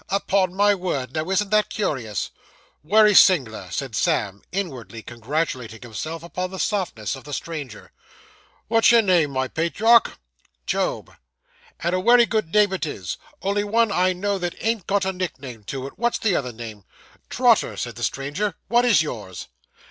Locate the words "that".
1.51-1.69, 14.39-14.55